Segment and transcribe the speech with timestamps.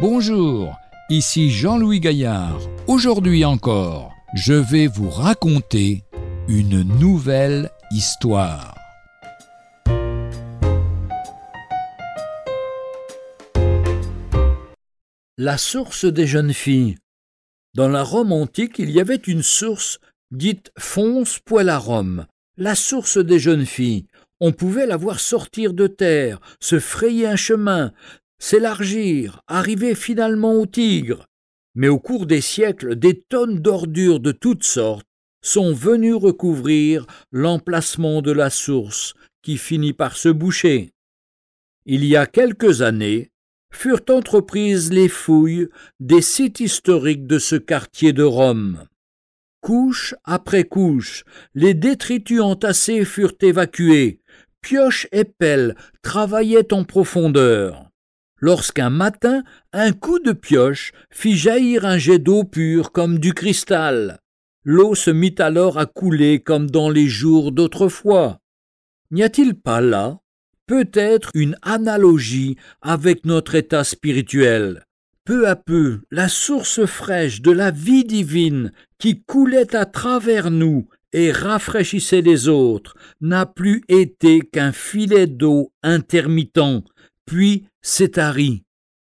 [0.00, 2.58] Bonjour, ici Jean-Louis Gaillard.
[2.86, 6.04] Aujourd'hui encore, je vais vous raconter
[6.48, 8.74] une nouvelle histoire.
[15.36, 16.96] La source des jeunes filles.
[17.74, 22.24] Dans la Rome antique, il y avait une source dite Fons Poelarum,
[22.56, 24.06] la source des jeunes filles.
[24.40, 27.92] On pouvait la voir sortir de terre, se frayer un chemin,
[28.40, 31.26] s'élargir, arriver finalement au Tigre.
[31.76, 35.06] Mais au cours des siècles, des tonnes d'ordures de toutes sortes
[35.42, 40.90] sont venues recouvrir l'emplacement de la source qui finit par se boucher.
[41.86, 43.30] Il y a quelques années,
[43.72, 45.68] furent entreprises les fouilles
[46.00, 48.86] des sites historiques de ce quartier de Rome.
[49.60, 54.20] Couche après couche, les détritus entassés furent évacués,
[54.60, 57.89] pioches et pelles travaillaient en profondeur.
[58.40, 64.18] Lorsqu'un matin, un coup de pioche fit jaillir un jet d'eau pure comme du cristal.
[64.64, 68.40] L'eau se mit alors à couler comme dans les jours d'autrefois.
[69.10, 70.20] N'y a-t-il pas là
[70.66, 74.84] peut-être une analogie avec notre état spirituel?
[75.24, 80.88] Peu à peu, la source fraîche de la vie divine qui coulait à travers nous
[81.12, 86.84] et rafraîchissait les autres n'a plus été qu'un filet d'eau intermittent,
[87.30, 88.64] puis s'est tari.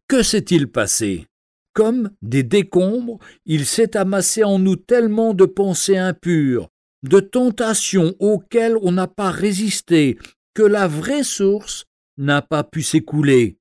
[0.09, 1.27] Que s'est-il passé?
[1.75, 6.71] Comme des décombres, il s'est amassé en nous tellement de pensées impures,
[7.03, 10.17] de tentations auxquelles on n'a pas résisté,
[10.55, 11.85] que la vraie source
[12.17, 13.59] n'a pas pu s'écouler.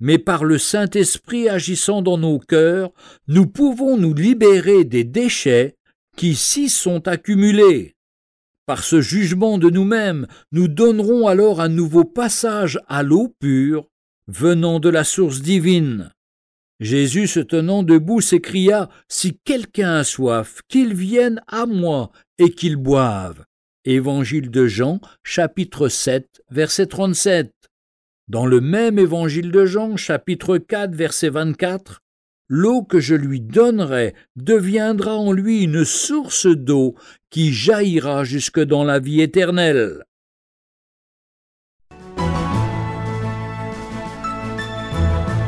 [0.00, 2.92] Mais par le Saint-Esprit agissant dans nos cœurs,
[3.26, 5.76] nous pouvons nous libérer des déchets
[6.16, 7.94] qui s'y sont accumulés.
[8.64, 13.86] Par ce jugement de nous-mêmes, nous donnerons alors un nouveau passage à l'eau pure
[14.28, 16.12] venant de la source divine.
[16.80, 22.76] Jésus se tenant debout s'écria Si quelqu'un a soif, qu'il vienne à moi et qu'il
[22.76, 23.44] boive.
[23.84, 27.52] Évangile de Jean, chapitre 7, verset 37.
[28.28, 32.00] Dans le même évangile de Jean, chapitre 4, verset 24,
[32.50, 36.94] L'eau que je lui donnerai deviendra en lui une source d'eau
[37.28, 40.04] qui jaillira jusque dans la vie éternelle.